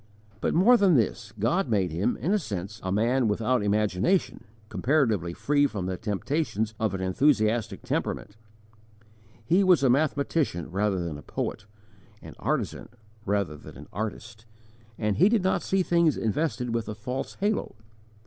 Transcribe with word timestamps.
But, 0.39 0.55
more 0.55 0.77
than 0.77 0.95
this, 0.95 1.31
God 1.37 1.69
made 1.69 1.91
him, 1.91 2.17
in 2.17 2.33
a 2.33 2.39
sense, 2.39 2.79
a 2.81 2.91
man 2.91 3.27
without 3.27 3.61
imagination 3.61 4.43
comparatively 4.67 5.31
free 5.31 5.67
from 5.67 5.85
the 5.85 5.95
temptations 5.95 6.73
of 6.79 6.95
an 6.95 7.01
enthusiastic 7.01 7.83
temperament. 7.83 8.35
He 9.45 9.63
was 9.63 9.83
a 9.83 9.91
mathematician 9.91 10.71
rather 10.71 10.97
than 10.97 11.19
a 11.19 11.21
poet, 11.21 11.67
an 12.19 12.33
artisan 12.39 12.89
rather 13.27 13.55
than 13.55 13.77
an 13.77 13.87
artist, 13.93 14.47
and 14.97 15.17
he 15.17 15.29
did 15.29 15.43
not 15.43 15.61
see 15.61 15.83
things 15.83 16.17
invested 16.17 16.73
with 16.73 16.89
a 16.89 16.95
false 16.95 17.35
halo. 17.35 17.75